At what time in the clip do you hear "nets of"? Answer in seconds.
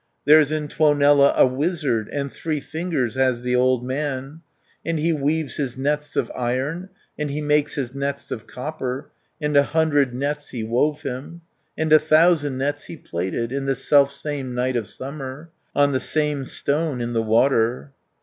5.77-6.31, 7.93-8.47